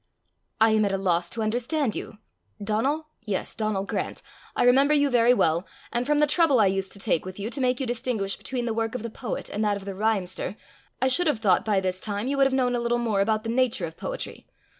[0.59, 2.17] "I am at a loss to understand you
[2.59, 3.09] Donal?
[3.23, 4.23] yes, Donal Grant.
[4.55, 7.51] I remember you very well; and from the trouble I used to take with you
[7.51, 10.55] to make you distinguish between the work of the poet and that of the rhymester,
[10.99, 13.43] I should have thought by this time you would have known a little more about
[13.43, 14.47] the nature of poetry.